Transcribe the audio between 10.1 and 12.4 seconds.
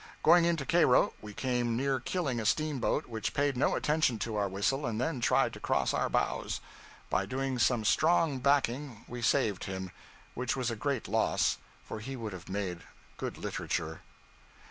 which was a great loss, for he would